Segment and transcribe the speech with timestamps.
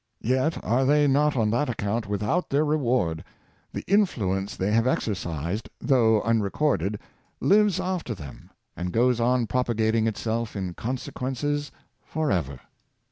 [0.23, 3.23] Yet are they not on that account without their reward.
[3.71, 6.99] The influence they have exercised, though unrecorded,
[7.39, 11.69] lives after them, and goes on propagating itself in con sequences
[12.03, 12.61] forever.